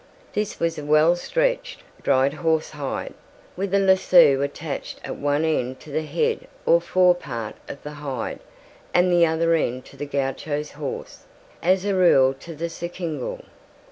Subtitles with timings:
[0.33, 3.13] This was a well stretched, dried horse hide,
[3.55, 7.91] with a lasso attached at one end to the head or fore part of the
[8.01, 8.39] hide
[8.95, 11.25] and the other end to the gaucho's horse,
[11.61, 13.45] as a rule to the surcingle.